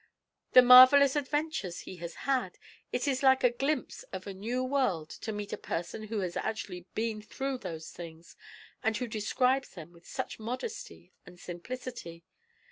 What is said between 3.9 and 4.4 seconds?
of a